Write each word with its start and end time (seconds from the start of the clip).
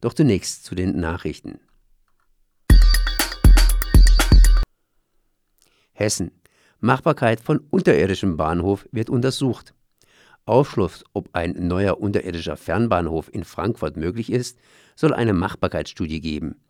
Doch 0.00 0.14
zunächst 0.14 0.64
zu 0.64 0.74
den 0.74 0.98
Nachrichten. 0.98 1.60
Hessen. 5.92 6.30
Machbarkeit 6.80 7.40
von 7.40 7.58
unterirdischen 7.70 8.36
Bahnhof 8.36 8.88
wird 8.92 9.10
untersucht. 9.10 9.74
Aufschluss, 10.44 11.04
ob 11.12 11.28
ein 11.32 11.66
neuer 11.66 12.00
unterirdischer 12.00 12.56
Fernbahnhof 12.56 13.28
in 13.34 13.42
Frankfurt 13.42 13.96
möglich 13.96 14.30
ist, 14.30 14.58
soll 14.94 15.12
eine 15.12 15.32
Machbarkeitsstudie 15.32 16.20
geben. 16.20 16.62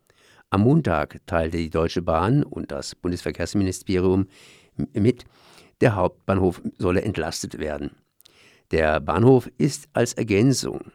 Am 0.48 0.62
Montag 0.62 1.20
teilte 1.26 1.58
die 1.58 1.68
Deutsche 1.68 2.00
Bahn 2.00 2.42
und 2.42 2.72
das 2.72 2.94
Bundesverkehrsministerium 2.94 4.28
mit, 4.94 5.24
der 5.82 5.94
Hauptbahnhof 5.94 6.62
solle 6.78 7.02
entlastet 7.02 7.58
werden. 7.58 7.90
Der 8.70 9.00
Bahnhof 9.00 9.50
ist 9.58 9.88
als 9.92 10.14
Ergänzung 10.14 10.90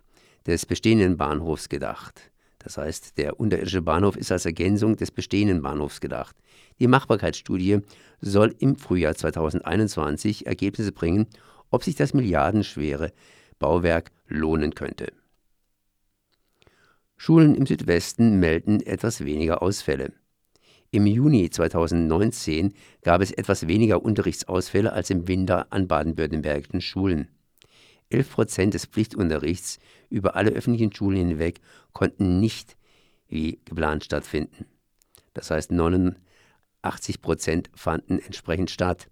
des 0.47 0.65
bestehenden 0.65 1.17
Bahnhofs 1.17 1.69
gedacht. 1.69 2.31
Das 2.59 2.77
heißt, 2.77 3.17
der 3.17 3.39
unterirdische 3.39 3.81
Bahnhof 3.81 4.15
ist 4.15 4.31
als 4.31 4.45
Ergänzung 4.45 4.95
des 4.95 5.11
bestehenden 5.11 5.61
Bahnhofs 5.61 5.99
gedacht. 5.99 6.35
Die 6.79 6.87
Machbarkeitsstudie 6.87 7.79
soll 8.21 8.55
im 8.59 8.77
Frühjahr 8.77 9.15
2021 9.15 10.47
Ergebnisse 10.47 10.91
bringen, 10.91 11.27
ob 11.69 11.83
sich 11.83 11.95
das 11.95 12.13
milliardenschwere 12.13 13.11
Bauwerk 13.59 14.11
lohnen 14.27 14.75
könnte. 14.75 15.11
Schulen 17.17 17.55
im 17.55 17.65
Südwesten 17.65 18.39
melden 18.39 18.81
etwas 18.81 19.23
weniger 19.23 19.61
Ausfälle. 19.61 20.13
Im 20.91 21.07
Juni 21.07 21.49
2019 21.49 22.73
gab 23.01 23.21
es 23.21 23.31
etwas 23.31 23.67
weniger 23.67 24.03
Unterrichtsausfälle 24.03 24.93
als 24.93 25.09
im 25.09 25.27
Winter 25.27 25.67
an 25.71 25.87
baden-württembergischen 25.87 26.81
Schulen. 26.81 27.29
11 28.13 28.31
Prozent 28.31 28.73
des 28.73 28.85
Pflichtunterrichts 28.85 29.79
über 30.09 30.35
alle 30.35 30.51
öffentlichen 30.51 30.93
Schulen 30.93 31.29
hinweg 31.29 31.59
konnten 31.91 32.39
nicht 32.39 32.77
wie 33.27 33.59
geplant 33.65 34.03
stattfinden. 34.03 34.65
Das 35.33 35.49
heißt, 35.49 35.71
89 35.71 37.21
Prozent 37.21 37.69
fanden 37.73 38.19
entsprechend 38.19 38.69
statt. 38.69 39.09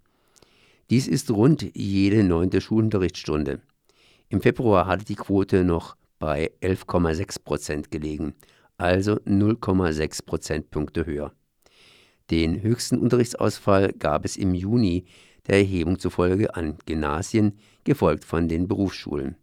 Dies 0.90 1.08
ist 1.08 1.32
rund 1.32 1.66
jede 1.76 2.24
neunte 2.24 2.62
Schulunterrichtsstunde. 2.62 3.62
Im 4.30 4.42
Februar 4.42 4.86
hatte 4.86 5.06
die 5.06 5.16
Quote 5.16 5.64
noch 5.64 5.96
bei 6.20 6.52
11,6 6.62 7.44
Prozent 7.44 7.92
gelegen, 7.92 8.36
also 8.78 9.14
0,6 9.14 10.26
Prozentpunkte 10.26 11.06
höher. 11.06 11.34
Den 12.30 12.62
höchsten 12.62 12.98
Unterrichtsausfall 13.00 13.92
gab 13.94 14.24
es 14.24 14.38
im 14.38 14.54
Juni 14.54 15.06
der 15.48 15.58
Erhebung 15.58 16.00
zufolge 16.00 16.56
an 16.56 16.78
Gymnasien, 16.86 17.58
gefolgt 17.84 18.26
von 18.26 18.48
den 18.48 18.68
Berufsschulen. 18.68 19.36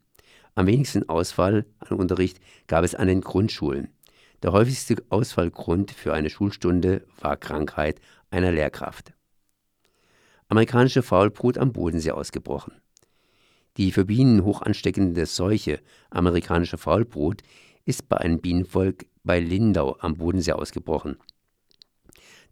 Am 0.54 0.66
wenigsten 0.66 1.08
Ausfall 1.08 1.66
an 1.78 1.96
Unterricht 1.96 2.40
gab 2.66 2.84
es 2.84 2.94
an 2.94 3.08
den 3.08 3.20
Grundschulen. 3.20 3.88
Der 4.42 4.52
häufigste 4.52 4.96
Ausfallgrund 5.08 5.90
für 5.90 6.14
eine 6.14 6.30
Schulstunde 6.30 7.04
war 7.20 7.36
Krankheit 7.36 8.00
einer 8.30 8.52
Lehrkraft. 8.52 9.12
Amerikanische 10.48 11.02
Faulbrut 11.02 11.58
am 11.58 11.72
Bodensee 11.72 12.12
ausgebrochen. 12.12 12.72
Die 13.76 13.92
für 13.92 14.04
Bienen 14.04 14.44
hoch 14.44 14.62
ansteckende 14.62 15.26
Seuche 15.26 15.80
amerikanische 16.10 16.78
Faulbrut 16.78 17.42
ist 17.84 18.08
bei 18.08 18.16
einem 18.16 18.40
Bienenvolk 18.40 19.06
bei 19.24 19.40
Lindau 19.40 19.96
am 20.00 20.16
Bodensee 20.16 20.52
ausgebrochen. 20.52 21.18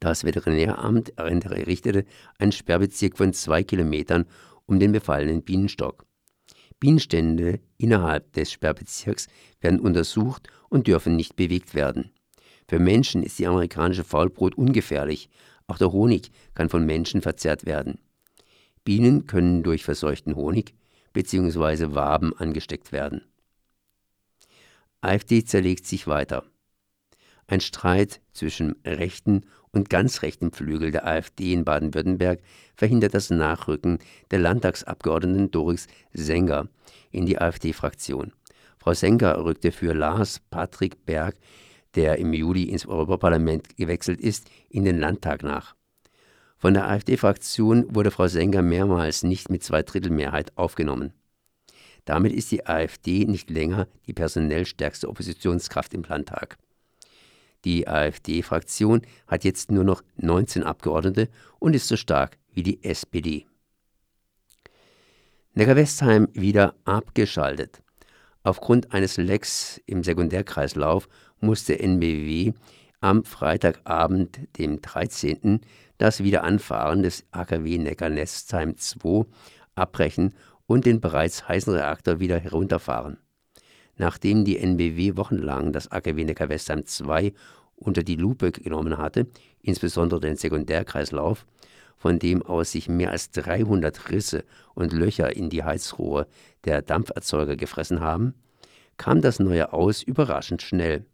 Das 0.00 0.24
Veterinäramt 0.24 1.18
errichtete 1.18 2.04
einen 2.38 2.52
Sperrbezirk 2.52 3.16
von 3.16 3.32
zwei 3.32 3.62
Kilometern 3.62 4.26
um 4.66 4.78
den 4.78 4.92
befallenen 4.92 5.42
Bienenstock. 5.42 6.04
Bienenstände 6.78 7.60
innerhalb 7.78 8.32
des 8.32 8.52
Sperrbezirks 8.52 9.28
werden 9.60 9.80
untersucht 9.80 10.48
und 10.68 10.86
dürfen 10.86 11.16
nicht 11.16 11.36
bewegt 11.36 11.74
werden. 11.74 12.10
Für 12.68 12.78
Menschen 12.78 13.22
ist 13.22 13.38
die 13.38 13.46
amerikanische 13.46 14.04
Faulbrot 14.04 14.56
ungefährlich, 14.56 15.30
auch 15.66 15.78
der 15.78 15.92
Honig 15.92 16.30
kann 16.54 16.68
von 16.68 16.84
Menschen 16.84 17.22
verzehrt 17.22 17.64
werden. 17.64 17.98
Bienen 18.84 19.26
können 19.26 19.62
durch 19.62 19.84
verseuchten 19.84 20.36
Honig 20.36 20.74
bzw. 21.12 21.94
Waben 21.94 22.36
angesteckt 22.36 22.92
werden. 22.92 23.22
AfD 25.00 25.44
zerlegt 25.44 25.86
sich 25.86 26.06
weiter. 26.06 26.44
Ein 27.46 27.60
Streit 27.60 28.20
zwischen 28.32 28.76
rechten 28.84 29.46
und 29.76 29.90
ganz 29.90 30.22
rechten 30.22 30.50
Flügel 30.50 30.90
der 30.90 31.06
AfD 31.06 31.52
in 31.52 31.64
Baden-Württemberg 31.64 32.40
verhindert 32.74 33.14
das 33.14 33.30
Nachrücken 33.30 33.98
der 34.30 34.40
Landtagsabgeordneten 34.40 35.50
Doris 35.50 35.86
Senger 36.12 36.68
in 37.12 37.26
die 37.26 37.38
AfD-Fraktion. 37.38 38.32
Frau 38.78 38.94
Senger 38.94 39.44
rückte 39.44 39.72
für 39.72 39.92
Lars 39.92 40.40
Patrick 40.50 41.04
Berg, 41.04 41.36
der 41.94 42.18
im 42.18 42.32
Juli 42.32 42.64
ins 42.64 42.86
Europaparlament 42.86 43.76
gewechselt 43.76 44.20
ist, 44.20 44.48
in 44.70 44.84
den 44.84 44.98
Landtag 44.98 45.42
nach. 45.42 45.76
Von 46.56 46.74
der 46.74 46.88
AfD-Fraktion 46.88 47.94
wurde 47.94 48.10
Frau 48.10 48.28
Senger 48.28 48.62
mehrmals 48.62 49.22
nicht 49.22 49.50
mit 49.50 49.62
Zweidrittelmehrheit 49.62 50.56
aufgenommen. 50.56 51.12
Damit 52.06 52.32
ist 52.32 52.50
die 52.50 52.66
AfD 52.66 53.26
nicht 53.26 53.50
länger 53.50 53.88
die 54.06 54.14
personell 54.14 54.64
stärkste 54.64 55.08
Oppositionskraft 55.08 55.92
im 55.92 56.02
Landtag. 56.02 56.56
Die 57.66 57.88
AfD-Fraktion 57.88 59.02
hat 59.26 59.42
jetzt 59.42 59.72
nur 59.72 59.82
noch 59.82 60.04
19 60.18 60.62
Abgeordnete 60.62 61.28
und 61.58 61.74
ist 61.74 61.88
so 61.88 61.96
stark 61.96 62.38
wie 62.52 62.62
die 62.62 62.84
SPD. 62.84 63.44
Neckar-Westheim 65.54 66.28
wieder 66.32 66.76
abgeschaltet. 66.84 67.82
Aufgrund 68.44 68.92
eines 68.92 69.16
Lecks 69.16 69.80
im 69.84 70.04
Sekundärkreislauf 70.04 71.08
musste 71.40 71.80
NBW 71.80 72.52
am 73.00 73.24
Freitagabend, 73.24 74.38
dem 74.58 74.80
13., 74.80 75.60
das 75.98 76.22
Wiederanfahren 76.22 77.02
des 77.02 77.24
AKW 77.32 77.78
Neckar-Westheim 77.78 78.76
2 78.76 79.26
abbrechen 79.74 80.36
und 80.66 80.86
den 80.86 81.00
bereits 81.00 81.48
heißen 81.48 81.74
Reaktor 81.74 82.20
wieder 82.20 82.38
herunterfahren 82.38 83.18
nachdem 83.96 84.44
die 84.44 84.58
NBW 84.58 85.16
wochenlang 85.16 85.72
das 85.72 85.90
AKW 85.90 86.24
Neckar-Westheim 86.24 86.84
2 86.86 87.32
unter 87.76 88.02
die 88.02 88.16
Lupe 88.16 88.52
genommen 88.52 88.98
hatte, 88.98 89.26
insbesondere 89.62 90.20
den 90.20 90.36
Sekundärkreislauf, 90.36 91.46
von 91.96 92.18
dem 92.18 92.42
aus 92.42 92.72
sich 92.72 92.88
mehr 92.88 93.10
als 93.10 93.30
300 93.30 94.10
Risse 94.10 94.44
und 94.74 94.92
Löcher 94.92 95.34
in 95.34 95.50
die 95.50 95.64
Heizrohre 95.64 96.26
der 96.64 96.82
Dampferzeuger 96.82 97.56
gefressen 97.56 98.00
haben, 98.00 98.34
kam 98.96 99.20
das 99.20 99.40
neue 99.40 99.72
Aus 99.72 100.02
überraschend 100.02 100.62
schnell. 100.62 101.04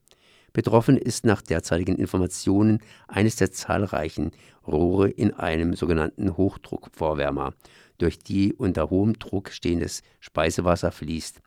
Betroffen 0.52 0.98
ist 0.98 1.24
nach 1.24 1.40
derzeitigen 1.40 1.96
Informationen 1.96 2.80
eines 3.08 3.36
der 3.36 3.52
zahlreichen 3.52 4.32
Rohre 4.66 5.08
in 5.08 5.32
einem 5.32 5.74
sogenannten 5.74 6.36
Hochdruckvorwärmer, 6.36 7.54
durch 7.98 8.18
die 8.18 8.52
unter 8.52 8.90
hohem 8.90 9.18
Druck 9.18 9.50
stehendes 9.50 10.02
Speisewasser 10.20 10.92
fließt 10.92 11.40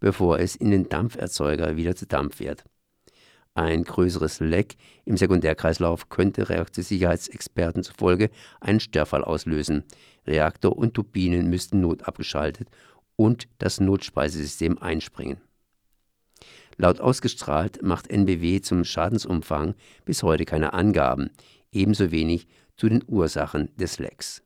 bevor 0.00 0.38
es 0.38 0.56
in 0.56 0.70
den 0.70 0.88
Dampferzeuger 0.88 1.76
wieder 1.76 1.94
zu 1.94 2.06
Dampf 2.06 2.40
wird. 2.40 2.64
Ein 3.54 3.84
größeres 3.84 4.40
Leck 4.40 4.76
im 5.04 5.16
Sekundärkreislauf 5.16 6.08
könnte 6.08 6.48
Reaktorsicherheitsexperten 6.48 7.82
zufolge 7.82 8.30
einen 8.60 8.80
Störfall 8.80 9.24
auslösen. 9.24 9.84
Reaktor 10.26 10.76
und 10.76 10.94
Turbinen 10.94 11.50
müssten 11.50 11.80
notabgeschaltet 11.80 12.68
und 13.16 13.48
das 13.58 13.80
Notspeisesystem 13.80 14.78
einspringen. 14.78 15.38
Laut 16.76 17.00
ausgestrahlt 17.00 17.82
macht 17.82 18.08
NBW 18.08 18.62
zum 18.62 18.84
Schadensumfang 18.84 19.74
bis 20.06 20.22
heute 20.22 20.46
keine 20.46 20.72
Angaben, 20.72 21.30
ebenso 21.72 22.10
wenig 22.10 22.46
zu 22.76 22.88
den 22.88 23.04
Ursachen 23.06 23.68
des 23.76 23.98
Lecks. 23.98 24.42